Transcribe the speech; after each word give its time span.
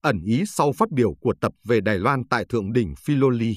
ẩn 0.00 0.22
ý 0.22 0.42
sau 0.46 0.72
phát 0.72 0.90
biểu 0.90 1.14
của 1.20 1.34
Tập 1.40 1.52
về 1.64 1.80
Đài 1.80 1.98
Loan 1.98 2.22
tại 2.30 2.44
Thượng 2.48 2.72
đỉnh 2.72 2.94
Philoli. 3.04 3.56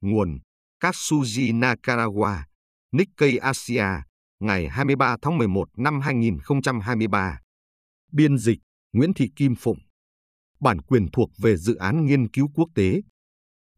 Nguồn 0.00 0.38
Katsuji 0.82 1.58
Nakarawa, 1.58 2.42
Nikkei 2.92 3.36
Asia, 3.36 3.86
ngày 4.40 4.68
23 4.68 5.16
tháng 5.22 5.38
11 5.38 5.68
năm 5.76 6.00
2023. 6.00 7.40
Biên 8.12 8.38
dịch 8.38 8.58
Nguyễn 8.92 9.14
Thị 9.14 9.30
Kim 9.36 9.54
Phụng. 9.54 9.78
Bản 10.60 10.80
quyền 10.80 11.06
thuộc 11.12 11.30
về 11.38 11.56
dự 11.56 11.74
án 11.74 12.06
nghiên 12.06 12.30
cứu 12.30 12.48
quốc 12.54 12.68
tế. 12.74 13.00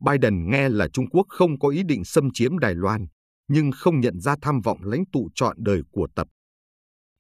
Biden 0.01 0.51
nghe 0.51 0.69
là 0.69 0.89
Trung 0.93 1.11
Quốc 1.11 1.27
không 1.29 1.59
có 1.59 1.69
ý 1.69 1.83
định 1.83 2.05
xâm 2.05 2.29
chiếm 2.35 2.59
Đài 2.59 2.75
Loan, 2.75 3.07
nhưng 3.49 3.71
không 3.73 4.01
nhận 4.01 4.21
ra 4.21 4.37
tham 4.43 4.61
vọng 4.61 4.79
lãnh 4.83 5.05
tụ 5.13 5.29
trọn 5.35 5.57
đời 5.61 5.83
của 5.91 6.09
Tập. 6.15 6.29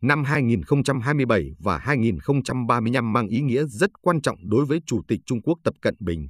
Năm 0.02 0.24
2027 0.24 1.50
và 1.58 1.78
2035 1.78 3.12
mang 3.12 3.28
ý 3.28 3.40
nghĩa 3.40 3.64
rất 3.66 3.90
quan 4.02 4.20
trọng 4.20 4.38
đối 4.42 4.64
với 4.64 4.80
Chủ 4.86 5.00
tịch 5.08 5.20
Trung 5.26 5.42
Quốc 5.42 5.58
Tập 5.64 5.74
Cận 5.82 5.94
Bình. 6.00 6.28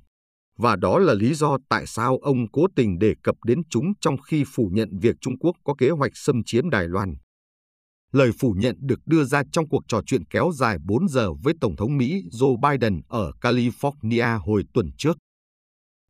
Và 0.59 0.77
đó 0.77 0.99
là 0.99 1.15
lý 1.15 1.35
do 1.35 1.59
tại 1.69 1.87
sao 1.87 2.19
ông 2.23 2.51
cố 2.53 2.67
tình 2.77 2.99
đề 2.99 3.15
cập 3.23 3.35
đến 3.47 3.63
chúng 3.71 3.93
trong 4.01 4.17
khi 4.19 4.45
phủ 4.55 4.71
nhận 4.73 4.99
việc 4.99 5.17
Trung 5.21 5.39
Quốc 5.39 5.57
có 5.65 5.75
kế 5.79 5.91
hoạch 5.91 6.13
xâm 6.15 6.43
chiếm 6.47 6.71
Đài 6.71 6.89
Loan. 6.89 7.15
Lời 8.13 8.31
phủ 8.41 8.55
nhận 8.59 8.77
được 8.81 8.99
đưa 9.07 9.25
ra 9.25 9.43
trong 9.53 9.69
cuộc 9.69 9.83
trò 9.89 10.01
chuyện 10.07 10.25
kéo 10.25 10.51
dài 10.55 10.77
4 10.85 11.09
giờ 11.09 11.33
với 11.43 11.55
Tổng 11.61 11.77
thống 11.77 11.97
Mỹ 11.97 12.23
Joe 12.33 12.57
Biden 12.71 13.01
ở 13.09 13.33
California 13.41 14.39
hồi 14.39 14.63
tuần 14.75 14.91
trước. 14.99 15.17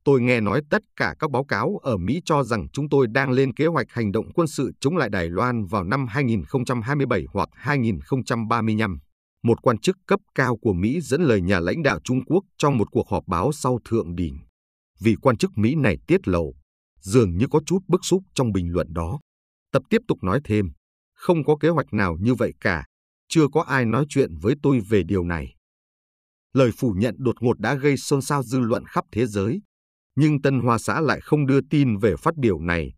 Tôi 0.05 0.20
nghe 0.20 0.41
nói 0.41 0.62
tất 0.70 0.83
cả 0.97 1.15
các 1.19 1.30
báo 1.30 1.45
cáo 1.45 1.79
ở 1.83 1.97
Mỹ 1.97 2.20
cho 2.24 2.45
rằng 2.45 2.66
chúng 2.73 2.88
tôi 2.88 3.06
đang 3.10 3.30
lên 3.30 3.55
kế 3.55 3.66
hoạch 3.66 3.87
hành 3.91 4.12
động 4.12 4.33
quân 4.34 4.47
sự 4.47 4.73
chống 4.80 4.97
lại 4.97 5.09
Đài 5.09 5.29
Loan 5.29 5.65
vào 5.65 5.84
năm 5.84 6.06
2027 6.06 7.24
hoặc 7.33 7.48
2035. 7.52 8.98
Một 9.43 9.62
quan 9.62 9.79
chức 9.79 9.96
cấp 10.07 10.20
cao 10.34 10.57
của 10.57 10.73
Mỹ 10.73 11.01
dẫn 11.01 11.23
lời 11.23 11.41
nhà 11.41 11.60
lãnh 11.60 11.83
đạo 11.83 11.98
Trung 12.05 12.24
Quốc 12.24 12.45
trong 12.59 12.79
một 12.79 12.88
cuộc 12.91 13.09
họp 13.09 13.24
báo 13.27 13.52
sau 13.52 13.79
thượng 13.84 14.15
đỉnh. 14.15 14.38
Vì 15.01 15.15
quan 15.23 15.37
chức 15.37 15.51
Mỹ 15.57 15.74
này 15.74 15.96
tiết 16.07 16.29
lộ, 16.29 16.52
dường 17.01 17.37
như 17.37 17.46
có 17.51 17.60
chút 17.66 17.79
bức 17.88 18.05
xúc 18.05 18.23
trong 18.34 18.52
bình 18.52 18.73
luận 18.73 18.87
đó. 18.93 19.21
Tập 19.73 19.82
tiếp 19.90 19.99
tục 20.09 20.18
nói 20.23 20.40
thêm, 20.45 20.73
không 21.15 21.45
có 21.45 21.57
kế 21.57 21.68
hoạch 21.68 21.93
nào 21.93 22.16
như 22.21 22.34
vậy 22.34 22.52
cả, 22.60 22.84
chưa 23.29 23.49
có 23.52 23.62
ai 23.62 23.84
nói 23.84 24.07
chuyện 24.09 24.37
với 24.40 24.55
tôi 24.62 24.80
về 24.80 25.02
điều 25.02 25.24
này. 25.24 25.55
Lời 26.52 26.71
phủ 26.79 26.95
nhận 26.96 27.15
đột 27.18 27.43
ngột 27.43 27.59
đã 27.59 27.74
gây 27.74 27.96
xôn 27.96 28.23
xao 28.23 28.43
dư 28.43 28.60
luận 28.60 28.84
khắp 28.87 29.05
thế 29.12 29.27
giới, 29.27 29.60
nhưng 30.16 30.43
Tân 30.43 30.60
Hoa 30.60 30.79
Xã 30.79 31.01
lại 31.01 31.21
không 31.21 31.46
đưa 31.46 31.60
tin 31.71 31.96
về 31.96 32.16
phát 32.16 32.37
biểu 32.37 32.60
này, 32.60 32.93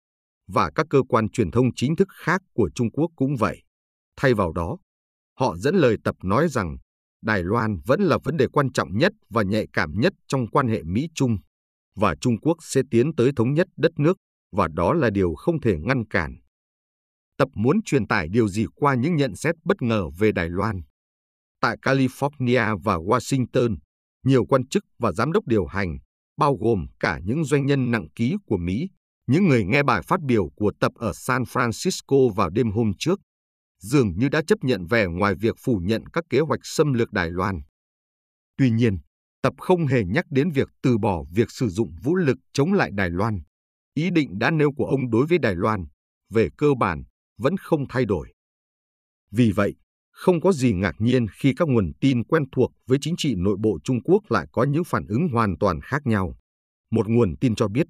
và 0.49 0.71
các 0.75 0.87
cơ 0.91 1.03
quan 1.09 1.29
truyền 1.29 1.51
thông 1.51 1.75
chính 1.77 1.97
thức 1.97 2.09
khác 2.25 2.41
của 2.55 2.71
Trung 2.75 2.91
Quốc 2.91 3.11
cũng 3.17 3.37
vậy. 3.37 3.63
Thay 4.17 4.35
vào 4.35 4.53
đó, 4.53 4.79
họ 5.39 5.57
dẫn 5.57 5.75
lời 5.75 5.97
tập 6.05 6.15
nói 6.23 6.49
rằng 6.49 6.77
Đài 7.23 7.43
Loan 7.43 7.77
vẫn 7.87 8.01
là 8.01 8.19
vấn 8.25 8.37
đề 8.37 8.47
quan 8.53 8.73
trọng 8.73 8.97
nhất 8.97 9.13
và 9.31 9.43
nhạy 9.43 9.67
cảm 9.73 10.01
nhất 10.01 10.13
trong 10.29 10.47
quan 10.47 10.69
hệ 10.69 10.83
Mỹ-Trung, 10.83 11.37
và 11.97 12.15
Trung 12.21 12.41
Quốc 12.41 12.57
sẽ 12.61 12.83
tiến 12.91 13.15
tới 13.15 13.31
thống 13.37 13.55
nhất 13.55 13.67
đất 13.77 13.93
nước, 13.99 14.17
và 14.53 14.69
đó 14.73 14.93
là 14.93 15.11
điều 15.11 15.35
không 15.35 15.61
thể 15.61 15.79
ngăn 15.79 16.07
cản. 16.09 16.37
Tập 17.39 17.49
muốn 17.55 17.83
truyền 17.85 18.07
tải 18.07 18.29
điều 18.29 18.49
gì 18.49 18.67
qua 18.75 18.95
những 18.95 19.17
nhận 19.17 19.37
xét 19.37 19.55
bất 19.65 19.83
ngờ 19.83 20.09
về 20.19 20.33
Đài 20.33 20.49
Loan. 20.49 20.83
Tại 21.61 21.77
California 21.83 22.79
và 22.83 22.97
Washington, 22.97 23.77
nhiều 24.25 24.45
quan 24.45 24.69
chức 24.69 24.85
và 24.99 25.13
giám 25.13 25.33
đốc 25.33 25.47
điều 25.47 25.67
hành, 25.67 25.99
bao 26.37 26.57
gồm 26.57 26.87
cả 27.01 27.21
những 27.25 27.45
doanh 27.45 27.67
nhân 27.67 27.91
nặng 27.91 28.09
ký 28.15 28.37
của 28.47 28.57
Mỹ, 28.57 28.89
những 29.27 29.49
người 29.49 29.65
nghe 29.65 29.83
bài 29.83 30.03
phát 30.03 30.21
biểu 30.21 30.49
của 30.57 30.73
Tập 30.81 30.93
ở 30.95 31.13
San 31.15 31.43
Francisco 31.43 32.31
vào 32.31 32.51
đêm 32.51 32.71
hôm 32.71 32.93
trước, 32.99 33.21
dường 33.79 34.19
như 34.19 34.29
đã 34.29 34.43
chấp 34.47 34.59
nhận 34.63 34.87
về 34.87 35.07
ngoài 35.07 35.35
việc 35.35 35.57
phủ 35.59 35.81
nhận 35.83 36.07
các 36.07 36.25
kế 36.31 36.41
hoạch 36.41 36.61
xâm 36.63 36.93
lược 36.93 37.13
Đài 37.13 37.31
Loan. 37.31 37.61
Tuy 38.57 38.71
nhiên, 38.71 38.99
Tập 39.43 39.55
không 39.59 39.87
hề 39.87 40.05
nhắc 40.05 40.25
đến 40.31 40.51
việc 40.51 40.69
từ 40.83 40.99
bỏ 40.99 41.25
việc 41.35 41.51
sử 41.51 41.69
dụng 41.69 41.95
vũ 42.03 42.17
lực 42.17 42.39
chống 42.53 42.73
lại 42.73 42.91
Đài 42.93 43.11
Loan. 43.11 43.43
Ý 43.95 44.11
định 44.11 44.39
đã 44.39 44.51
nêu 44.51 44.73
của 44.73 44.87
ông 44.87 45.11
đối 45.11 45.27
với 45.27 45.39
Đài 45.39 45.55
Loan, 45.55 45.85
về 46.31 46.49
cơ 46.59 46.75
bản, 46.81 47.03
vẫn 47.39 47.57
không 47.57 47.85
thay 47.89 48.05
đổi. 48.05 48.33
Vì 49.31 49.53
vậy, 49.53 49.75
không 50.15 50.41
có 50.41 50.53
gì 50.53 50.73
ngạc 50.73 50.95
nhiên 50.99 51.27
khi 51.29 51.53
các 51.57 51.69
nguồn 51.69 51.93
tin 52.01 52.25
quen 52.25 52.45
thuộc 52.53 52.73
với 52.87 52.99
chính 53.01 53.15
trị 53.19 53.35
nội 53.37 53.57
bộ 53.61 53.79
Trung 53.85 54.03
Quốc 54.03 54.23
lại 54.29 54.47
có 54.53 54.65
những 54.65 54.85
phản 54.85 55.07
ứng 55.07 55.29
hoàn 55.33 55.55
toàn 55.61 55.81
khác 55.81 56.07
nhau. 56.07 56.37
Một 56.91 57.09
nguồn 57.09 57.37
tin 57.41 57.55
cho 57.55 57.69
biết, 57.69 57.87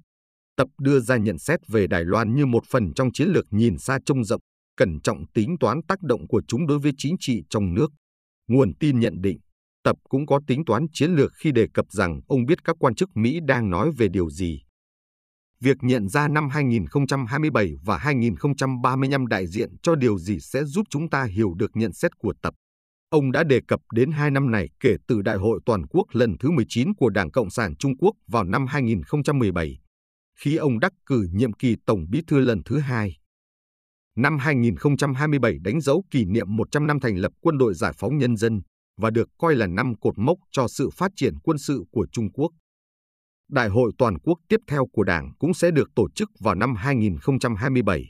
Tập 0.57 0.67
đưa 0.79 0.99
ra 0.99 1.17
nhận 1.17 1.37
xét 1.37 1.59
về 1.67 1.87
Đài 1.87 2.03
Loan 2.05 2.35
như 2.35 2.45
một 2.45 2.63
phần 2.69 2.93
trong 2.93 3.11
chiến 3.13 3.27
lược 3.27 3.45
nhìn 3.51 3.77
xa 3.77 3.99
trông 4.05 4.23
rộng, 4.23 4.41
cẩn 4.77 5.01
trọng 5.01 5.27
tính 5.33 5.55
toán 5.59 5.79
tác 5.87 6.01
động 6.01 6.27
của 6.27 6.41
chúng 6.47 6.67
đối 6.67 6.79
với 6.79 6.91
chính 6.97 7.15
trị 7.19 7.43
trong 7.49 7.73
nước. 7.73 7.87
Nguồn 8.47 8.73
tin 8.79 8.99
nhận 8.99 9.21
định, 9.21 9.39
Tập 9.83 9.95
cũng 10.09 10.25
có 10.25 10.39
tính 10.47 10.65
toán 10.65 10.85
chiến 10.93 11.11
lược 11.11 11.31
khi 11.35 11.51
đề 11.51 11.67
cập 11.73 11.85
rằng 11.89 12.21
ông 12.27 12.45
biết 12.45 12.63
các 12.63 12.75
quan 12.79 12.95
chức 12.95 13.09
Mỹ 13.15 13.39
đang 13.47 13.69
nói 13.69 13.91
về 13.97 14.07
điều 14.07 14.29
gì. 14.29 14.61
Việc 15.61 15.77
nhận 15.81 16.09
ra 16.09 16.27
năm 16.27 16.49
2027 16.49 17.73
và 17.83 17.97
2035 17.97 19.27
đại 19.27 19.47
diện 19.47 19.69
cho 19.83 19.95
điều 19.95 20.17
gì 20.19 20.39
sẽ 20.39 20.63
giúp 20.63 20.87
chúng 20.89 21.09
ta 21.09 21.23
hiểu 21.23 21.53
được 21.53 21.71
nhận 21.73 21.93
xét 21.93 22.17
của 22.17 22.33
Tập. 22.41 22.53
Ông 23.09 23.31
đã 23.31 23.43
đề 23.43 23.59
cập 23.67 23.79
đến 23.93 24.11
hai 24.11 24.31
năm 24.31 24.51
này 24.51 24.69
kể 24.79 24.95
từ 25.07 25.21
Đại 25.21 25.37
hội 25.37 25.59
Toàn 25.65 25.87
quốc 25.87 26.03
lần 26.11 26.35
thứ 26.39 26.51
19 26.51 26.93
của 26.93 27.09
Đảng 27.09 27.31
Cộng 27.31 27.49
sản 27.49 27.75
Trung 27.75 27.97
Quốc 27.97 28.13
vào 28.27 28.43
năm 28.43 28.67
2017, 28.67 29.79
khi 30.39 30.55
ông 30.55 30.79
đắc 30.79 30.93
cử 31.05 31.27
nhiệm 31.31 31.53
kỳ 31.53 31.75
Tổng 31.85 32.05
bí 32.09 32.21
thư 32.27 32.39
lần 32.39 32.61
thứ 32.65 32.79
hai. 32.79 33.17
Năm 34.17 34.37
2027 34.37 35.57
đánh 35.63 35.81
dấu 35.81 36.03
kỷ 36.11 36.25
niệm 36.25 36.55
100 36.55 36.87
năm 36.87 36.99
thành 36.99 37.17
lập 37.17 37.31
Quân 37.41 37.57
đội 37.57 37.73
Giải 37.73 37.93
phóng 37.97 38.17
Nhân 38.17 38.37
dân 38.37 38.61
và 38.97 39.09
được 39.09 39.29
coi 39.37 39.55
là 39.55 39.67
năm 39.67 39.93
cột 40.01 40.17
mốc 40.17 40.37
cho 40.51 40.67
sự 40.67 40.89
phát 40.89 41.11
triển 41.15 41.39
quân 41.43 41.57
sự 41.57 41.83
của 41.91 42.07
Trung 42.11 42.31
Quốc. 42.33 42.51
Đại 43.49 43.69
hội 43.69 43.91
toàn 43.97 44.19
quốc 44.19 44.39
tiếp 44.49 44.59
theo 44.67 44.85
của 44.93 45.03
Đảng 45.03 45.31
cũng 45.39 45.53
sẽ 45.53 45.71
được 45.71 45.89
tổ 45.95 46.09
chức 46.15 46.29
vào 46.39 46.55
năm 46.55 46.75
2027. 46.75 48.05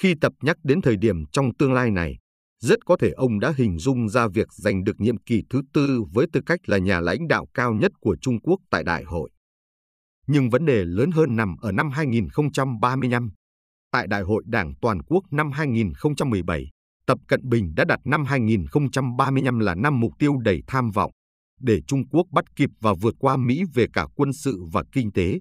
Khi 0.00 0.14
tập 0.20 0.32
nhắc 0.42 0.56
đến 0.64 0.82
thời 0.82 0.96
điểm 0.96 1.26
trong 1.32 1.54
tương 1.58 1.72
lai 1.72 1.90
này, 1.90 2.18
rất 2.60 2.84
có 2.86 2.96
thể 2.96 3.10
ông 3.10 3.40
đã 3.40 3.52
hình 3.56 3.78
dung 3.78 4.08
ra 4.08 4.28
việc 4.28 4.52
giành 4.52 4.84
được 4.84 5.00
nhiệm 5.00 5.18
kỳ 5.18 5.42
thứ 5.50 5.62
tư 5.72 6.02
với 6.12 6.26
tư 6.32 6.40
cách 6.46 6.60
là 6.66 6.78
nhà 6.78 7.00
lãnh 7.00 7.28
đạo 7.28 7.46
cao 7.54 7.74
nhất 7.74 7.92
của 8.00 8.16
Trung 8.20 8.40
Quốc 8.40 8.60
tại 8.70 8.84
đại 8.84 9.04
hội. 9.04 9.30
Nhưng 10.26 10.50
vấn 10.50 10.64
đề 10.64 10.84
lớn 10.84 11.10
hơn 11.10 11.36
nằm 11.36 11.56
ở 11.56 11.72
năm 11.72 11.90
2035. 11.90 13.30
Tại 13.90 14.06
Đại 14.06 14.22
hội 14.22 14.42
Đảng 14.46 14.74
Toàn 14.80 15.02
quốc 15.02 15.24
năm 15.30 15.52
2017, 15.52 16.70
Tập 17.06 17.18
Cận 17.28 17.48
Bình 17.48 17.72
đã 17.76 17.84
đặt 17.84 18.00
năm 18.04 18.24
2035 18.24 19.58
là 19.58 19.74
năm 19.74 20.00
mục 20.00 20.12
tiêu 20.18 20.36
đầy 20.44 20.62
tham 20.66 20.90
vọng 20.90 21.12
để 21.60 21.80
Trung 21.86 22.08
Quốc 22.08 22.26
bắt 22.32 22.44
kịp 22.56 22.70
và 22.80 22.94
vượt 23.00 23.14
qua 23.18 23.36
Mỹ 23.36 23.62
về 23.74 23.86
cả 23.92 24.06
quân 24.14 24.32
sự 24.32 24.64
và 24.72 24.84
kinh 24.92 25.12
tế. 25.12 25.40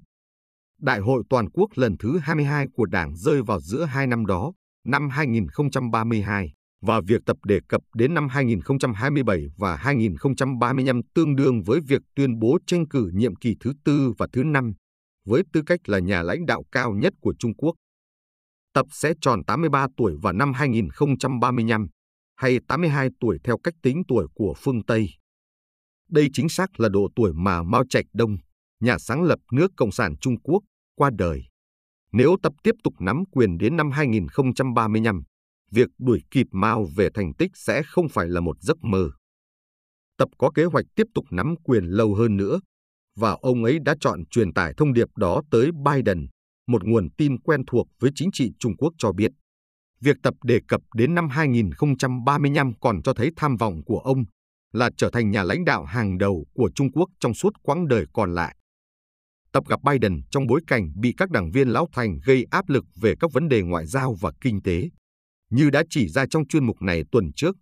Đại 0.79 0.99
hội 0.99 1.23
toàn 1.29 1.49
quốc 1.49 1.69
lần 1.75 1.95
thứ 1.99 2.17
22 2.17 2.65
của 2.73 2.85
Đảng 2.85 3.15
rơi 3.15 3.41
vào 3.41 3.59
giữa 3.59 3.85
hai 3.85 4.07
năm 4.07 4.25
đó, 4.25 4.53
năm 4.85 5.09
2032, 5.09 6.51
và 6.81 7.01
việc 7.07 7.21
tập 7.25 7.37
đề 7.45 7.59
cập 7.69 7.81
đến 7.95 8.13
năm 8.13 8.27
2027 8.27 9.45
và 9.57 9.75
2035 9.75 11.01
tương 11.15 11.35
đương 11.35 11.61
với 11.61 11.79
việc 11.87 12.01
tuyên 12.15 12.39
bố 12.39 12.57
tranh 12.67 12.87
cử 12.87 13.11
nhiệm 13.13 13.35
kỳ 13.35 13.55
thứ 13.59 13.73
tư 13.85 14.13
và 14.17 14.27
thứ 14.33 14.43
năm, 14.43 14.73
với 15.25 15.43
tư 15.53 15.61
cách 15.65 15.79
là 15.89 15.99
nhà 15.99 16.23
lãnh 16.23 16.45
đạo 16.45 16.63
cao 16.71 16.93
nhất 16.93 17.13
của 17.21 17.33
Trung 17.39 17.55
Quốc. 17.55 17.75
Tập 18.73 18.85
sẽ 18.91 19.13
tròn 19.21 19.43
83 19.47 19.87
tuổi 19.97 20.15
vào 20.21 20.33
năm 20.33 20.53
2035, 20.53 21.87
hay 22.35 22.59
82 22.67 23.09
tuổi 23.19 23.37
theo 23.43 23.57
cách 23.63 23.73
tính 23.83 24.03
tuổi 24.07 24.27
của 24.33 24.53
phương 24.57 24.83
Tây. 24.83 25.09
Đây 26.09 26.29
chính 26.33 26.49
xác 26.49 26.79
là 26.79 26.89
độ 26.89 27.09
tuổi 27.15 27.33
mà 27.33 27.63
Mao 27.63 27.83
Trạch 27.89 28.05
Đông, 28.13 28.37
nhà 28.79 28.97
sáng 28.97 29.23
lập 29.23 29.39
nước 29.51 29.71
Cộng 29.77 29.91
sản 29.91 30.15
Trung 30.21 30.39
Quốc, 30.41 30.63
qua 30.95 31.09
đời. 31.17 31.43
Nếu 32.11 32.35
tập 32.43 32.53
tiếp 32.63 32.75
tục 32.83 32.93
nắm 32.99 33.23
quyền 33.31 33.57
đến 33.57 33.75
năm 33.75 33.91
2035, 33.91 35.23
việc 35.71 35.89
đuổi 35.97 36.21
kịp 36.31 36.47
Mao 36.51 36.87
về 36.95 37.09
thành 37.13 37.33
tích 37.33 37.51
sẽ 37.53 37.83
không 37.85 38.09
phải 38.09 38.27
là 38.27 38.41
một 38.41 38.61
giấc 38.61 38.77
mơ. 38.83 39.09
Tập 40.17 40.29
có 40.37 40.51
kế 40.55 40.65
hoạch 40.65 40.85
tiếp 40.95 41.07
tục 41.13 41.25
nắm 41.31 41.55
quyền 41.63 41.85
lâu 41.85 42.15
hơn 42.15 42.37
nữa, 42.37 42.59
và 43.15 43.31
ông 43.31 43.63
ấy 43.63 43.79
đã 43.85 43.95
chọn 43.99 44.25
truyền 44.25 44.53
tải 44.53 44.73
thông 44.77 44.93
điệp 44.93 45.07
đó 45.15 45.41
tới 45.51 45.69
Biden, 45.85 46.27
một 46.67 46.83
nguồn 46.83 47.09
tin 47.17 47.39
quen 47.39 47.61
thuộc 47.67 47.87
với 47.99 48.11
chính 48.15 48.29
trị 48.33 48.51
Trung 48.59 48.77
Quốc 48.77 48.93
cho 48.97 49.11
biết. 49.11 49.31
Việc 50.01 50.17
tập 50.23 50.33
đề 50.43 50.59
cập 50.67 50.81
đến 50.95 51.15
năm 51.15 51.29
2035 51.29 52.71
còn 52.81 53.01
cho 53.01 53.13
thấy 53.13 53.31
tham 53.35 53.57
vọng 53.57 53.81
của 53.85 53.99
ông 53.99 54.23
là 54.73 54.89
trở 54.97 55.09
thành 55.09 55.31
nhà 55.31 55.43
lãnh 55.43 55.65
đạo 55.65 55.85
hàng 55.85 56.17
đầu 56.17 56.45
của 56.53 56.69
Trung 56.75 56.91
Quốc 56.91 57.09
trong 57.19 57.33
suốt 57.33 57.53
quãng 57.61 57.87
đời 57.87 58.05
còn 58.13 58.35
lại. 58.35 58.55
Tập 59.51 59.63
gặp 59.67 59.79
Biden 59.83 60.21
trong 60.31 60.47
bối 60.47 60.61
cảnh 60.67 60.89
bị 60.95 61.13
các 61.17 61.29
đảng 61.29 61.51
viên 61.51 61.69
lão 61.69 61.87
thành 61.93 62.19
gây 62.25 62.45
áp 62.51 62.69
lực 62.69 62.85
về 63.01 63.13
các 63.19 63.33
vấn 63.33 63.47
đề 63.49 63.61
ngoại 63.61 63.85
giao 63.85 64.15
và 64.21 64.31
kinh 64.41 64.61
tế. 64.61 64.89
Như 65.49 65.69
đã 65.69 65.83
chỉ 65.89 66.07
ra 66.07 66.25
trong 66.29 66.47
chuyên 66.47 66.65
mục 66.65 66.81
này 66.81 67.03
tuần 67.11 67.31
trước, 67.35 67.55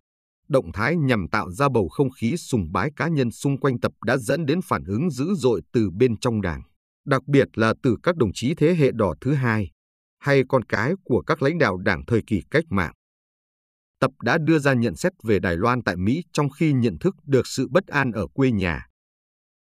động 0.48 0.72
thái 0.74 0.96
nhằm 0.96 1.28
tạo 1.32 1.52
ra 1.52 1.70
bầu 1.70 1.90
không 1.90 2.10
khí 2.10 2.38
sùng 2.38 2.72
bái 2.72 2.90
cá 2.96 3.08
nhân 3.08 3.32
xung 3.32 3.60
quanh 3.60 3.80
tập 3.80 3.92
đã 4.06 4.18
dẫn 4.18 4.46
đến 4.46 4.60
phản 4.66 4.84
ứng 4.84 5.10
dữ 5.10 5.34
dội 5.36 5.62
từ 5.74 5.90
bên 5.92 6.18
trong 6.18 6.42
đảng, 6.42 6.62
đặc 7.06 7.28
biệt 7.28 7.48
là 7.54 7.74
từ 7.84 7.98
các 8.04 8.16
đồng 8.16 8.32
chí 8.34 8.54
thế 8.56 8.76
hệ 8.76 8.92
đỏ 8.92 9.14
thứ 9.22 9.34
hai 9.34 9.72
hay 10.20 10.44
con 10.50 10.64
cái 10.64 10.94
của 11.04 11.22
các 11.22 11.42
lãnh 11.42 11.58
đạo 11.58 11.78
đảng 11.78 12.06
thời 12.08 12.22
kỳ 12.28 12.42
cách 12.52 12.64
mạng. 12.70 12.94
Tập 14.04 14.12
đã 14.24 14.38
đưa 14.38 14.60
ra 14.60 14.74
nhận 14.74 14.96
xét 14.96 15.14
về 15.24 15.40
Đài 15.40 15.58
Loan 15.58 15.84
tại 15.84 15.96
Mỹ 15.96 16.24
trong 16.34 16.50
khi 16.50 16.74
nhận 16.74 16.98
thức 17.00 17.16
được 17.26 17.48
sự 17.48 17.68
bất 17.72 17.88
an 17.88 18.12
ở 18.12 18.28
quê 18.34 18.52
nhà. 18.52 18.86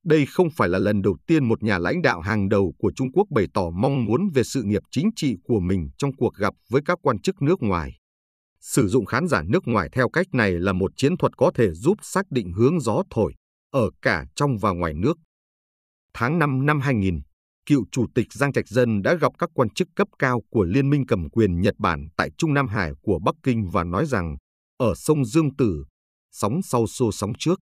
Đây 0.06 0.26
không 0.26 0.48
phải 0.56 0.70
là 0.70 0.80
lần 0.80 1.02
đầu 1.02 1.18
tiên 1.28 1.46
một 1.46 1.64
nhà 1.64 1.78
lãnh 1.78 2.02
đạo 2.02 2.22
hàng 2.22 2.50
đầu 2.50 2.74
của 2.78 2.92
Trung 2.96 3.12
Quốc 3.12 3.28
bày 3.30 3.46
tỏ 3.54 3.70
mong 3.70 4.06
muốn 4.06 4.30
về 4.34 4.44
sự 4.44 4.64
nghiệp 4.64 4.82
chính 4.92 5.10
trị 5.16 5.36
của 5.44 5.60
mình 5.60 5.90
trong 5.98 6.12
cuộc 6.18 6.36
gặp 6.36 6.54
với 6.70 6.82
các 6.86 7.00
quan 7.02 7.20
chức 7.20 7.42
nước 7.42 7.56
ngoài. 7.62 7.98
Sử 8.60 8.88
dụng 8.88 9.06
khán 9.06 9.28
giả 9.28 9.44
nước 9.48 9.64
ngoài 9.66 9.90
theo 9.92 10.10
cách 10.10 10.28
này 10.34 10.52
là 10.52 10.74
một 10.74 10.92
chiến 10.96 11.18
thuật 11.18 11.38
có 11.38 11.52
thể 11.56 11.72
giúp 11.72 11.98
xác 12.02 12.32
định 12.32 12.52
hướng 12.52 12.80
gió 12.80 13.04
thổi 13.10 13.34
ở 13.72 13.90
cả 14.02 14.26
trong 14.36 14.58
và 14.58 14.72
ngoài 14.72 14.94
nước. 14.94 15.18
Tháng 16.14 16.40
5 16.40 16.66
năm 16.66 16.82
2000, 16.82 17.20
cựu 17.68 17.86
chủ 17.92 18.06
tịch 18.16 18.34
Giang 18.34 18.54
Trạch 18.54 18.68
Dân 18.68 19.02
đã 19.02 19.16
gặp 19.22 19.32
các 19.40 19.50
quan 19.54 19.70
chức 19.70 19.88
cấp 19.96 20.08
cao 20.20 20.42
của 20.50 20.64
Liên 20.64 20.90
minh 20.90 21.06
cầm 21.08 21.30
quyền 21.30 21.62
Nhật 21.62 21.76
Bản 21.78 22.08
tại 22.18 22.30
Trung 22.38 22.54
Nam 22.54 22.68
Hải 22.68 22.92
của 23.02 23.20
Bắc 23.26 23.36
Kinh 23.44 23.70
và 23.70 23.84
nói 23.84 24.06
rằng 24.06 24.38
ở 24.78 24.94
sông 24.96 25.26
Dương 25.26 25.56
Tử, 25.56 25.86
sóng 26.32 26.62
sau 26.64 26.88
xô 26.88 27.12
sóng 27.12 27.34
trước. 27.40 27.60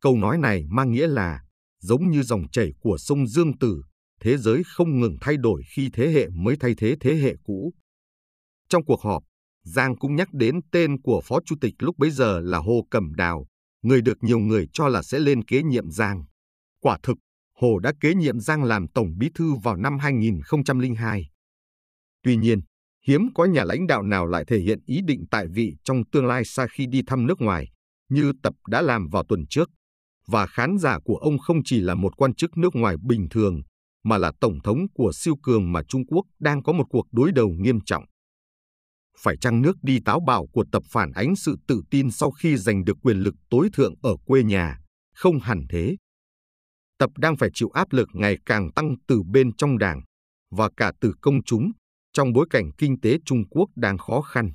Câu 0.00 0.16
nói 0.16 0.38
này 0.38 0.64
mang 0.68 0.92
nghĩa 0.92 1.06
là 1.06 1.42
giống 1.80 2.10
như 2.10 2.22
dòng 2.22 2.48
chảy 2.52 2.72
của 2.80 2.98
sông 2.98 3.26
Dương 3.26 3.58
Tử, 3.58 3.82
thế 4.20 4.36
giới 4.36 4.62
không 4.66 5.00
ngừng 5.00 5.16
thay 5.20 5.36
đổi 5.36 5.62
khi 5.74 5.90
thế 5.92 6.08
hệ 6.12 6.28
mới 6.28 6.56
thay 6.60 6.74
thế 6.78 6.96
thế 7.00 7.14
hệ 7.14 7.34
cũ. 7.44 7.72
Trong 8.68 8.84
cuộc 8.84 9.00
họp, 9.00 9.22
Giang 9.64 9.96
cũng 9.96 10.16
nhắc 10.16 10.28
đến 10.32 10.60
tên 10.72 11.00
của 11.02 11.20
Phó 11.24 11.40
Chủ 11.46 11.56
tịch 11.60 11.74
lúc 11.78 11.98
bấy 11.98 12.10
giờ 12.10 12.40
là 12.40 12.58
Hồ 12.58 12.86
Cẩm 12.90 13.14
Đào, 13.14 13.46
người 13.82 14.02
được 14.02 14.18
nhiều 14.20 14.38
người 14.38 14.68
cho 14.72 14.88
là 14.88 15.02
sẽ 15.02 15.18
lên 15.18 15.44
kế 15.44 15.62
nhiệm 15.62 15.90
Giang. 15.90 16.24
Quả 16.80 16.98
thực, 17.02 17.18
Hồ 17.62 17.78
đã 17.78 17.92
kế 18.00 18.14
nhiệm 18.14 18.40
Giang 18.40 18.64
làm 18.64 18.88
Tổng 18.88 19.18
Bí 19.18 19.28
thư 19.34 19.54
vào 19.54 19.76
năm 19.76 19.98
2002. 19.98 21.30
Tuy 22.22 22.36
nhiên, 22.36 22.60
hiếm 23.06 23.28
có 23.34 23.44
nhà 23.44 23.64
lãnh 23.64 23.86
đạo 23.86 24.02
nào 24.02 24.26
lại 24.26 24.44
thể 24.46 24.58
hiện 24.58 24.78
ý 24.86 25.00
định 25.06 25.24
tại 25.30 25.46
vị 25.54 25.76
trong 25.84 26.02
tương 26.12 26.26
lai 26.26 26.44
xa 26.44 26.66
khi 26.72 26.86
đi 26.86 27.02
thăm 27.06 27.26
nước 27.26 27.40
ngoài, 27.40 27.68
như 28.08 28.32
Tập 28.42 28.54
đã 28.66 28.82
làm 28.82 29.08
vào 29.08 29.24
tuần 29.28 29.46
trước. 29.50 29.70
Và 30.26 30.46
khán 30.46 30.78
giả 30.78 30.98
của 31.04 31.16
ông 31.16 31.38
không 31.38 31.56
chỉ 31.64 31.80
là 31.80 31.94
một 31.94 32.16
quan 32.16 32.34
chức 32.34 32.56
nước 32.56 32.74
ngoài 32.74 32.96
bình 33.02 33.28
thường, 33.30 33.62
mà 34.04 34.18
là 34.18 34.32
Tổng 34.40 34.58
thống 34.64 34.78
của 34.94 35.12
siêu 35.14 35.34
cường 35.42 35.72
mà 35.72 35.82
Trung 35.88 36.06
Quốc 36.06 36.26
đang 36.40 36.62
có 36.62 36.72
một 36.72 36.84
cuộc 36.88 37.06
đối 37.12 37.32
đầu 37.32 37.48
nghiêm 37.48 37.78
trọng. 37.86 38.04
Phải 39.18 39.36
chăng 39.36 39.62
nước 39.62 39.76
đi 39.82 39.98
táo 40.04 40.20
bạo 40.26 40.46
của 40.52 40.64
Tập 40.72 40.82
phản 40.90 41.12
ánh 41.12 41.36
sự 41.36 41.56
tự 41.66 41.82
tin 41.90 42.10
sau 42.10 42.30
khi 42.30 42.56
giành 42.56 42.84
được 42.84 42.96
quyền 43.02 43.16
lực 43.16 43.34
tối 43.50 43.68
thượng 43.72 43.94
ở 44.02 44.16
quê 44.24 44.42
nhà? 44.42 44.78
Không 45.14 45.38
hẳn 45.38 45.66
thế. 45.70 45.96
Tập 47.02 47.10
đang 47.18 47.36
phải 47.36 47.48
chịu 47.54 47.68
áp 47.68 47.92
lực 47.92 48.08
ngày 48.12 48.36
càng 48.46 48.72
tăng 48.72 48.94
từ 49.08 49.22
bên 49.32 49.56
trong 49.56 49.78
đảng 49.78 50.02
và 50.50 50.70
cả 50.76 50.92
từ 51.00 51.12
công 51.20 51.42
chúng 51.42 51.72
trong 52.12 52.32
bối 52.32 52.46
cảnh 52.50 52.70
kinh 52.78 53.00
tế 53.00 53.18
Trung 53.24 53.48
Quốc 53.50 53.68
đang 53.76 53.98
khó 53.98 54.20
khăn. 54.20 54.52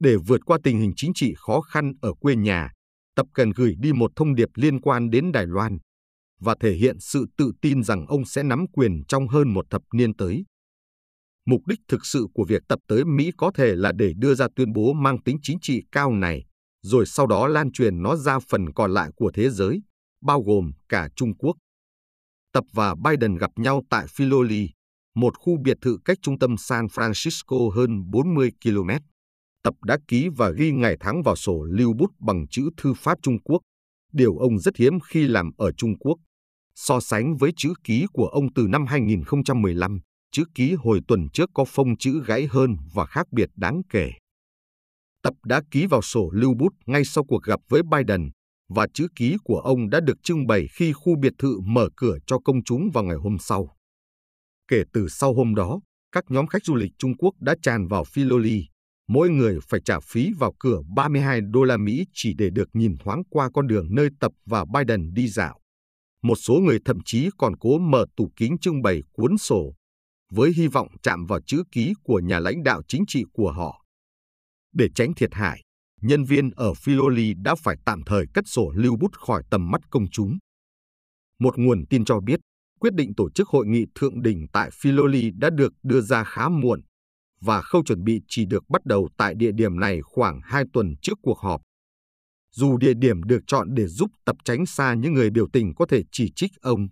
Để 0.00 0.16
vượt 0.26 0.40
qua 0.46 0.58
tình 0.62 0.80
hình 0.80 0.92
chính 0.96 1.12
trị 1.14 1.34
khó 1.36 1.60
khăn 1.60 1.92
ở 2.00 2.12
quê 2.20 2.36
nhà, 2.36 2.72
Tập 3.16 3.26
cần 3.34 3.50
gửi 3.50 3.74
đi 3.78 3.92
một 3.92 4.10
thông 4.16 4.34
điệp 4.34 4.48
liên 4.54 4.80
quan 4.80 5.10
đến 5.10 5.32
Đài 5.32 5.46
Loan 5.46 5.78
và 6.40 6.54
thể 6.60 6.72
hiện 6.72 6.96
sự 7.00 7.26
tự 7.36 7.52
tin 7.60 7.82
rằng 7.82 8.06
ông 8.06 8.24
sẽ 8.24 8.42
nắm 8.42 8.64
quyền 8.72 9.02
trong 9.08 9.28
hơn 9.28 9.54
một 9.54 9.66
thập 9.70 9.82
niên 9.94 10.16
tới. 10.16 10.44
Mục 11.46 11.66
đích 11.66 11.80
thực 11.88 12.06
sự 12.06 12.26
của 12.34 12.44
việc 12.48 12.62
tập 12.68 12.78
tới 12.88 13.04
Mỹ 13.04 13.30
có 13.36 13.50
thể 13.54 13.74
là 13.74 13.92
để 13.92 14.12
đưa 14.16 14.34
ra 14.34 14.48
tuyên 14.56 14.72
bố 14.72 14.92
mang 14.92 15.22
tính 15.22 15.38
chính 15.42 15.58
trị 15.62 15.82
cao 15.92 16.12
này, 16.12 16.44
rồi 16.82 17.06
sau 17.06 17.26
đó 17.26 17.48
lan 17.48 17.72
truyền 17.72 18.02
nó 18.02 18.16
ra 18.16 18.38
phần 18.48 18.72
còn 18.72 18.92
lại 18.94 19.10
của 19.16 19.30
thế 19.34 19.50
giới, 19.50 19.80
bao 20.24 20.42
gồm 20.42 20.72
cả 20.88 21.08
Trung 21.16 21.36
Quốc. 21.36 21.56
Tập 22.52 22.64
và 22.72 22.94
Biden 22.94 23.36
gặp 23.36 23.50
nhau 23.56 23.82
tại 23.90 24.06
Filoli, 24.06 24.68
một 25.14 25.38
khu 25.38 25.56
biệt 25.64 25.76
thự 25.80 25.98
cách 26.04 26.18
trung 26.22 26.38
tâm 26.38 26.56
San 26.56 26.86
Francisco 26.86 27.70
hơn 27.70 28.10
40 28.10 28.50
km. 28.64 28.90
Tập 29.62 29.74
đã 29.84 29.98
ký 30.08 30.28
và 30.36 30.50
ghi 30.50 30.72
ngày 30.72 30.96
tháng 31.00 31.22
vào 31.22 31.36
sổ 31.36 31.64
lưu 31.64 31.92
bút 31.98 32.10
bằng 32.18 32.46
chữ 32.50 32.70
thư 32.76 32.94
pháp 32.94 33.18
Trung 33.22 33.38
Quốc, 33.42 33.60
điều 34.12 34.36
ông 34.36 34.58
rất 34.58 34.76
hiếm 34.76 35.00
khi 35.00 35.26
làm 35.26 35.50
ở 35.56 35.72
Trung 35.72 35.98
Quốc. 35.98 36.16
So 36.74 37.00
sánh 37.00 37.36
với 37.36 37.50
chữ 37.56 37.74
ký 37.84 38.06
của 38.12 38.26
ông 38.26 38.52
từ 38.54 38.66
năm 38.68 38.86
2015, 38.86 40.00
chữ 40.32 40.44
ký 40.54 40.74
hồi 40.78 41.00
tuần 41.08 41.28
trước 41.32 41.50
có 41.54 41.64
phông 41.64 41.96
chữ 41.96 42.22
gãy 42.26 42.46
hơn 42.50 42.76
và 42.94 43.06
khác 43.06 43.26
biệt 43.32 43.48
đáng 43.56 43.82
kể. 43.90 44.10
Tập 45.22 45.34
đã 45.44 45.62
ký 45.70 45.86
vào 45.86 46.02
sổ 46.02 46.30
lưu 46.32 46.54
bút 46.54 46.72
ngay 46.86 47.04
sau 47.04 47.24
cuộc 47.24 47.42
gặp 47.42 47.60
với 47.68 47.82
Biden 47.82 48.30
và 48.74 48.86
chữ 48.94 49.08
ký 49.16 49.36
của 49.44 49.60
ông 49.60 49.90
đã 49.90 50.00
được 50.00 50.22
trưng 50.22 50.46
bày 50.46 50.66
khi 50.72 50.92
khu 50.92 51.16
biệt 51.20 51.32
thự 51.38 51.60
mở 51.60 51.88
cửa 51.96 52.16
cho 52.26 52.38
công 52.38 52.64
chúng 52.64 52.90
vào 52.94 53.04
ngày 53.04 53.16
hôm 53.16 53.36
sau. 53.38 53.76
Kể 54.68 54.82
từ 54.92 55.08
sau 55.08 55.34
hôm 55.34 55.54
đó, 55.54 55.80
các 56.12 56.24
nhóm 56.28 56.46
khách 56.46 56.64
du 56.64 56.74
lịch 56.74 56.92
Trung 56.98 57.16
Quốc 57.16 57.34
đã 57.40 57.54
tràn 57.62 57.86
vào 57.86 58.02
Filoli. 58.02 58.62
Mỗi 59.08 59.30
người 59.30 59.58
phải 59.68 59.80
trả 59.84 60.00
phí 60.00 60.30
vào 60.38 60.54
cửa 60.58 60.80
32 60.96 61.40
đô 61.40 61.64
la 61.64 61.76
Mỹ 61.76 62.04
chỉ 62.12 62.34
để 62.38 62.50
được 62.50 62.68
nhìn 62.72 62.96
thoáng 63.04 63.22
qua 63.30 63.50
con 63.54 63.66
đường 63.66 63.86
nơi 63.90 64.08
Tập 64.20 64.32
và 64.46 64.64
Biden 64.64 65.14
đi 65.14 65.28
dạo. 65.28 65.60
Một 66.22 66.34
số 66.34 66.54
người 66.54 66.78
thậm 66.84 66.98
chí 67.04 67.28
còn 67.38 67.56
cố 67.56 67.78
mở 67.78 68.06
tủ 68.16 68.32
kính 68.36 68.58
trưng 68.58 68.82
bày 68.82 69.00
cuốn 69.12 69.38
sổ, 69.38 69.74
với 70.32 70.52
hy 70.56 70.66
vọng 70.66 70.88
chạm 71.02 71.26
vào 71.26 71.40
chữ 71.46 71.62
ký 71.72 71.92
của 72.02 72.20
nhà 72.20 72.38
lãnh 72.38 72.62
đạo 72.62 72.82
chính 72.88 73.04
trị 73.08 73.24
của 73.32 73.52
họ. 73.52 73.84
Để 74.72 74.88
tránh 74.94 75.14
thiệt 75.14 75.34
hại, 75.34 75.62
nhân 76.02 76.24
viên 76.24 76.50
ở 76.50 76.72
Filoli 76.72 77.42
đã 77.42 77.54
phải 77.54 77.76
tạm 77.84 78.02
thời 78.06 78.26
cất 78.34 78.44
sổ 78.48 78.72
lưu 78.74 78.96
bút 78.96 79.12
khỏi 79.12 79.42
tầm 79.50 79.70
mắt 79.70 79.80
công 79.90 80.06
chúng. 80.10 80.38
Một 81.38 81.58
nguồn 81.58 81.86
tin 81.90 82.04
cho 82.04 82.20
biết, 82.20 82.40
quyết 82.80 82.94
định 82.94 83.14
tổ 83.14 83.30
chức 83.30 83.48
hội 83.48 83.66
nghị 83.66 83.84
thượng 83.94 84.22
đỉnh 84.22 84.46
tại 84.52 84.70
Filoli 84.70 85.30
đã 85.38 85.50
được 85.50 85.72
đưa 85.82 86.00
ra 86.00 86.24
khá 86.24 86.48
muộn 86.48 86.80
và 87.40 87.62
khâu 87.62 87.82
chuẩn 87.84 88.04
bị 88.04 88.20
chỉ 88.28 88.44
được 88.44 88.64
bắt 88.68 88.86
đầu 88.86 89.08
tại 89.16 89.34
địa 89.34 89.52
điểm 89.52 89.80
này 89.80 90.00
khoảng 90.02 90.40
hai 90.44 90.64
tuần 90.72 90.94
trước 91.02 91.18
cuộc 91.22 91.38
họp. 91.38 91.60
Dù 92.52 92.76
địa 92.76 92.94
điểm 92.94 93.22
được 93.22 93.40
chọn 93.46 93.74
để 93.74 93.86
giúp 93.86 94.10
tập 94.24 94.36
tránh 94.44 94.66
xa 94.66 94.94
những 94.94 95.12
người 95.12 95.30
biểu 95.30 95.46
tình 95.52 95.74
có 95.74 95.86
thể 95.86 96.02
chỉ 96.12 96.32
trích 96.36 96.50
ông, 96.60 96.88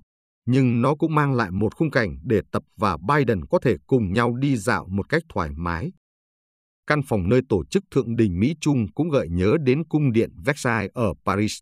nhưng 0.47 0.83
nó 0.83 0.95
cũng 0.95 1.15
mang 1.15 1.35
lại 1.35 1.51
một 1.51 1.75
khung 1.75 1.91
cảnh 1.91 2.17
để 2.23 2.41
Tập 2.53 2.63
và 2.77 2.97
Biden 3.09 3.45
có 3.51 3.59
thể 3.63 3.77
cùng 3.87 4.13
nhau 4.13 4.37
đi 4.37 4.57
dạo 4.57 4.87
một 4.89 5.09
cách 5.09 5.23
thoải 5.29 5.51
mái. 5.57 5.93
Căn 6.87 7.01
phòng 7.09 7.29
nơi 7.29 7.41
tổ 7.49 7.65
chức 7.65 7.85
thượng 7.91 8.17
đỉnh 8.17 8.41
Mỹ 8.41 8.55
Trung 8.61 8.87
cũng 8.95 9.11
gợi 9.11 9.29
nhớ 9.31 9.57
đến 9.65 9.85
cung 9.89 10.13
điện 10.13 10.31
Versailles 10.45 10.91
ở 10.95 11.15
Paris. 11.25 11.59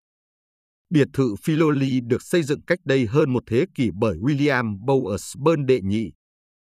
Biệt 0.91 1.09
thự 1.13 1.35
Filoli 1.35 2.09
được 2.09 2.23
xây 2.23 2.43
dựng 2.43 2.63
cách 2.63 2.79
đây 2.85 3.07
hơn 3.07 3.33
một 3.33 3.43
thế 3.47 3.67
kỷ 3.75 3.91
bởi 3.95 4.19
William 4.19 4.79
Bowers 4.79 5.65
đệ 5.65 5.81
nhị, 5.81 6.11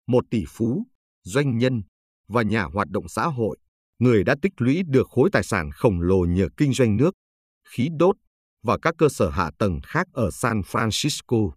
một 0.06 0.24
tỷ 0.30 0.44
phú, 0.48 0.86
doanh 1.24 1.58
nhân 1.58 1.82
và 2.28 2.42
nhà 2.42 2.62
hoạt 2.62 2.88
động 2.88 3.08
xã 3.08 3.26
hội, 3.26 3.58
người 3.98 4.24
đã 4.24 4.36
tích 4.42 4.52
lũy 4.56 4.82
được 4.86 5.08
khối 5.08 5.30
tài 5.32 5.42
sản 5.42 5.70
khổng 5.72 6.00
lồ 6.00 6.24
nhờ 6.24 6.48
kinh 6.56 6.72
doanh 6.72 6.96
nước, 6.96 7.14
khí 7.68 7.88
đốt 7.98 8.16
và 8.62 8.78
các 8.82 8.94
cơ 8.98 9.08
sở 9.08 9.30
hạ 9.30 9.50
tầng 9.58 9.80
khác 9.86 10.06
ở 10.12 10.30
San 10.30 10.60
Francisco. 10.60 11.50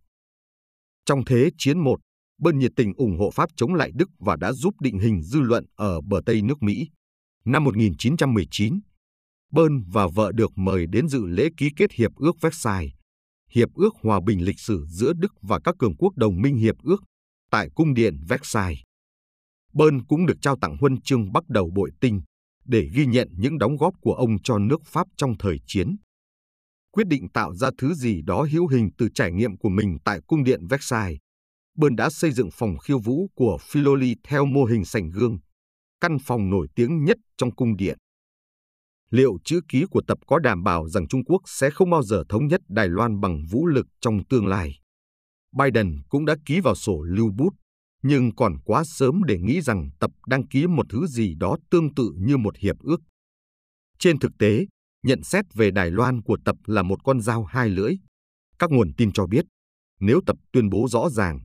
Trong 1.06 1.26
Thế 1.26 1.50
chiến 1.57 1.85
I, 1.85 1.92
bên 2.40 2.60
nhiệt 2.60 2.72
tình 2.76 2.94
ủng 2.94 3.18
hộ 3.19 3.31
Pháp 3.31 3.50
chống 3.56 3.74
lại 3.74 3.92
Đức 3.94 4.10
và 4.19 4.36
đã 4.36 4.54
giúp 4.54 4.81
định 4.81 5.00
hình 5.00 5.22
dư 5.22 5.40
luận 5.42 5.66
ở 5.76 6.02
bờ 6.02 6.22
Tây 6.26 6.42
nước 6.42 6.64
Mỹ. 6.64 6.90
Năm 7.46 7.64
1919, 7.64 8.80
Bơn 9.52 9.84
và 9.88 10.08
vợ 10.08 10.31
được 10.31 10.52
mời 10.58 10.86
đến 10.88 11.08
dự 11.08 11.26
lễ 11.26 11.50
ký 11.58 11.69
kết 11.76 11.92
Hiệp 11.92 12.16
ước 12.16 12.42
Versailles, 12.42 12.94
Hiệp 13.52 13.74
ước 13.74 13.94
Hòa 14.02 14.19
bình 14.26 14.44
lịch 14.44 14.60
sử 14.60 14.86
giữa 14.90 15.14
Đức 15.14 15.34
và 15.42 15.60
các 15.64 15.76
cường 15.80 15.96
quốc 15.98 16.16
đồng 16.16 16.42
minh 16.42 16.56
Hiệp 16.56 16.76
ước, 16.84 17.04
tại 17.52 17.69
Cung 17.76 17.94
điện 17.94 18.18
Versailles. 18.28 18.80
Bơn 19.74 20.06
cũng 20.06 20.26
được 20.26 20.38
trao 20.42 20.58
tặng 20.62 20.78
huân 20.80 21.02
chương 21.02 21.31
bắt 21.31 21.44
đầu 21.48 21.72
bội 21.76 21.92
tinh 22.00 22.22
để 22.66 22.90
ghi 22.94 23.06
nhận 23.06 23.28
những 23.38 23.58
đóng 23.58 23.78
góp 23.78 23.94
của 24.02 24.14
ông 24.14 24.42
cho 24.44 24.60
nước 24.60 24.81
Pháp 24.86 25.08
trong 25.18 25.38
thời 25.40 25.58
chiến. 25.68 25.96
Quyết 26.92 27.08
định 27.08 27.30
tạo 27.30 27.56
ra 27.56 27.69
thứ 27.78 27.94
gì 27.94 28.22
đó 28.22 28.48
hữu 28.52 28.68
hình 28.68 28.90
từ 28.98 29.10
trải 29.16 29.31
nghiệm 29.31 29.58
của 29.58 29.69
mình 29.69 29.98
tại 30.06 30.19
cung 30.28 30.44
điện 30.44 30.68
Versailles, 30.69 31.18
Bơn 31.78 31.95
đã 31.95 32.09
xây 32.09 32.31
dựng 32.31 32.49
phòng 32.54 32.78
khiêu 32.78 32.99
vũ 32.99 33.30
của 33.35 33.57
Filoli 33.61 34.16
theo 34.23 34.45
mô 34.45 34.66
hình 34.66 34.85
sảnh 34.85 35.09
gương, 35.09 35.40
căn 36.02 36.18
phòng 36.23 36.49
nổi 36.49 36.68
tiếng 36.76 37.04
nhất 37.04 37.18
trong 37.38 37.56
cung 37.56 37.78
điện. 37.78 37.97
Liệu 39.09 39.38
chữ 39.45 39.61
ký 39.68 39.85
của 39.92 40.02
tập 40.07 40.18
có 40.28 40.40
đảm 40.40 40.64
bảo 40.64 40.90
rằng 40.90 41.07
Trung 41.07 41.23
Quốc 41.26 41.42
sẽ 41.45 41.69
không 41.69 41.90
bao 41.90 42.04
giờ 42.04 42.23
thống 42.30 42.47
nhất 42.47 42.61
Đài 42.68 42.88
Loan 42.88 43.19
bằng 43.19 43.44
vũ 43.52 43.68
lực 43.68 43.85
trong 44.02 44.26
tương 44.30 44.47
lai? 44.47 44.80
Biden 45.57 46.02
cũng 46.09 46.26
đã 46.26 46.35
ký 46.45 46.59
vào 46.59 46.76
sổ 46.76 47.02
lưu 47.02 47.31
bút, 47.38 47.54
nhưng 48.04 48.35
còn 48.35 48.57
quá 48.66 48.83
sớm 48.85 49.23
để 49.23 49.38
nghĩ 49.40 49.61
rằng 49.61 49.90
tập 49.99 50.11
đang 50.28 50.47
ký 50.47 50.68
một 50.68 50.85
thứ 50.90 51.07
gì 51.07 51.35
đó 51.35 51.57
tương 51.71 51.94
tự 51.94 52.11
như 52.18 52.38
một 52.38 52.57
hiệp 52.57 52.76
ước. 52.80 53.02
Trên 53.99 54.19
thực 54.19 54.31
tế, 54.40 54.66
nhận 55.04 55.23
xét 55.23 55.45
về 55.54 55.71
Đài 55.71 55.92
Loan 55.92 56.21
của 56.21 56.38
tập 56.45 56.56
là 56.66 56.83
một 56.83 57.04
con 57.04 57.21
dao 57.21 57.44
hai 57.44 57.69
lưỡi. 57.69 57.94
Các 58.59 58.71
nguồn 58.71 58.94
tin 58.97 59.11
cho 59.11 59.28
biết, 59.28 59.45
nếu 59.99 60.21
tập 60.26 60.38
tuyên 60.52 60.69
bố 60.69 60.88
rõ 60.90 61.09
ràng 61.09 61.40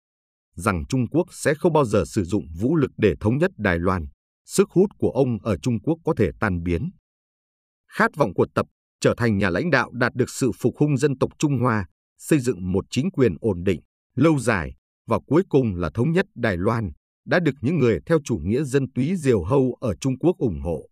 rằng 0.55 0.85
Trung 0.89 1.09
Quốc 1.09 1.27
sẽ 1.31 1.55
không 1.55 1.73
bao 1.73 1.85
giờ 1.85 2.05
sử 2.07 2.25
dụng 2.25 2.47
vũ 2.61 2.77
lực 2.77 2.91
để 2.97 3.15
thống 3.21 3.39
nhất 3.39 3.51
Đài 3.57 3.79
Loan, 3.79 4.07
sức 4.47 4.71
hút 4.71 4.91
của 4.99 5.11
ông 5.11 5.39
ở 5.43 5.57
Trung 5.57 5.81
Quốc 5.81 5.99
có 6.05 6.15
thể 6.17 6.31
tan 6.41 6.63
biến. 6.63 6.91
Khát 7.93 8.11
vọng 8.17 8.35
của 8.35 8.47
Tập 8.55 8.67
trở 9.01 9.15
thành 9.17 9.39
nhà 9.39 9.51
lãnh 9.51 9.71
đạo 9.71 9.91
đạt 9.93 10.15
được 10.15 10.31
sự 10.31 10.51
phục 10.61 10.75
hưng 10.81 10.97
dân 10.97 11.19
tộc 11.19 11.31
Trung 11.39 11.59
Hoa, 11.59 11.87
xây 12.19 12.39
dựng 12.39 12.73
một 12.73 12.85
chính 12.91 13.11
quyền 13.11 13.37
ổn 13.41 13.65
định, 13.65 13.81
lâu 14.17 14.39
dài 14.39 14.75
và 15.07 15.19
cuối 15.27 15.43
cùng 15.49 15.75
là 15.75 15.91
thống 15.95 16.13
nhất 16.13 16.27
Đài 16.35 16.57
Loan, 16.57 16.91
đã 17.27 17.41
được 17.41 17.55
những 17.61 17.79
người 17.79 17.99
theo 18.07 18.19
chủ 18.25 18.37
nghĩa 18.37 18.63
dân 18.63 18.93
túy 18.93 19.17
diều 19.17 19.43
hâu 19.45 19.77
ở 19.81 19.95
Trung 19.95 20.19
Quốc 20.19 20.37
ủng 20.39 20.61
hộ. 20.61 20.89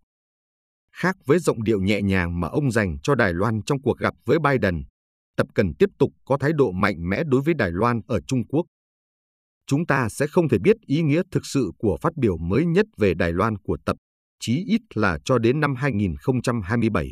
Khác 0.92 1.16
với 1.26 1.38
giọng 1.38 1.62
điệu 1.62 1.80
nhẹ 1.80 2.02
nhàng 2.02 2.40
mà 2.40 2.48
ông 2.48 2.70
dành 2.70 2.96
cho 3.02 3.14
Đài 3.14 3.32
Loan 3.32 3.60
trong 3.66 3.82
cuộc 3.82 3.98
gặp 3.98 4.14
với 4.24 4.38
Biden, 4.38 4.82
Tập 5.36 5.46
cần 5.54 5.74
tiếp 5.78 5.90
tục 5.98 6.12
có 6.24 6.38
thái 6.40 6.52
độ 6.52 6.72
mạnh 6.72 7.08
mẽ 7.08 7.22
đối 7.26 7.40
với 7.42 7.54
Đài 7.54 7.70
Loan 7.70 8.00
ở 8.06 8.20
Trung 8.26 8.46
Quốc. 8.48 8.66
Chúng 9.66 9.86
ta 9.86 10.08
sẽ 10.08 10.26
không 10.26 10.48
thể 10.48 10.58
biết 10.58 10.76
ý 10.86 11.02
nghĩa 11.02 11.22
thực 11.30 11.46
sự 11.46 11.70
của 11.78 11.98
phát 12.02 12.16
biểu 12.16 12.36
mới 12.36 12.66
nhất 12.66 12.86
về 12.96 13.14
Đài 13.14 13.32
Loan 13.32 13.58
của 13.58 13.76
Tập, 13.84 13.96
chí 14.40 14.64
ít 14.66 14.80
là 14.94 15.18
cho 15.24 15.38
đến 15.38 15.60
năm 15.60 15.74
2027. 15.74 17.10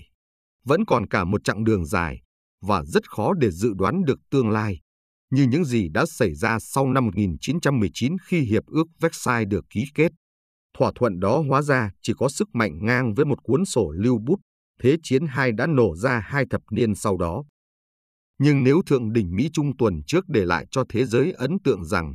Vẫn 0.65 0.85
còn 0.85 1.07
cả 1.07 1.25
một 1.25 1.45
chặng 1.45 1.65
đường 1.65 1.87
dài 1.87 2.21
và 2.63 2.85
rất 2.85 3.11
khó 3.11 3.33
để 3.35 3.51
dự 3.51 3.73
đoán 3.79 4.05
được 4.05 4.19
tương 4.31 4.51
lai, 4.51 4.81
như 5.31 5.43
những 5.43 5.65
gì 5.65 5.89
đã 5.89 6.07
xảy 6.07 6.35
ra 6.35 6.59
sau 6.59 6.93
năm 6.93 7.05
1919 7.07 8.17
khi 8.27 8.41
Hiệp 8.41 8.67
ước 8.67 8.87
Versailles 9.01 9.49
được 9.49 9.65
ký 9.71 9.85
kết. 9.95 10.13
Thỏa 10.79 10.93
thuận 10.95 11.21
đó 11.21 11.43
hóa 11.49 11.63
ra 11.63 11.91
chỉ 12.03 12.13
có 12.19 12.29
sức 12.29 12.49
mạnh 12.53 12.85
ngang 12.85 13.15
với 13.15 13.25
một 13.25 13.43
cuốn 13.43 13.65
sổ 13.65 13.91
lưu 13.91 14.19
bút, 14.27 14.41
Thế 14.83 14.97
chiến 15.03 15.27
hai 15.27 15.53
đã 15.53 15.67
nổ 15.67 15.97
ra 15.97 16.19
hai 16.19 16.45
thập 16.51 16.63
niên 16.71 16.95
sau 16.95 17.17
đó. 17.17 17.45
Nhưng 18.39 18.65
nếu 18.65 18.83
Thượng 18.87 19.13
đỉnh 19.13 19.37
Mỹ 19.37 19.49
Trung 19.53 19.77
tuần 19.77 20.01
trước 20.07 20.25
để 20.29 20.45
lại 20.45 20.67
cho 20.71 20.85
thế 20.89 21.05
giới 21.05 21.33
ấn 21.33 21.57
tượng 21.65 21.85
rằng 21.85 22.15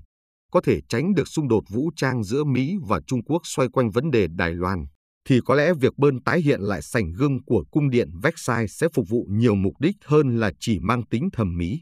có 0.51 0.61
thể 0.61 0.79
tránh 0.89 1.13
được 1.13 1.27
xung 1.27 1.47
đột 1.47 1.63
vũ 1.69 1.89
trang 1.95 2.23
giữa 2.23 2.43
Mỹ 2.43 2.75
và 2.87 2.99
Trung 3.07 3.23
Quốc 3.23 3.41
xoay 3.43 3.69
quanh 3.69 3.91
vấn 3.91 4.11
đề 4.11 4.27
Đài 4.27 4.53
Loan, 4.53 4.85
thì 5.29 5.39
có 5.45 5.55
lẽ 5.55 5.73
việc 5.73 5.97
bơn 5.97 6.23
tái 6.23 6.41
hiện 6.41 6.61
lại 6.61 6.81
sảnh 6.81 7.11
gương 7.11 7.43
của 7.45 7.63
cung 7.71 7.89
điện 7.89 8.09
Versailles 8.23 8.71
sẽ 8.77 8.87
phục 8.93 9.05
vụ 9.09 9.27
nhiều 9.29 9.55
mục 9.55 9.73
đích 9.79 9.95
hơn 10.05 10.39
là 10.39 10.51
chỉ 10.59 10.79
mang 10.79 11.03
tính 11.09 11.29
thẩm 11.33 11.57
mỹ. 11.57 11.81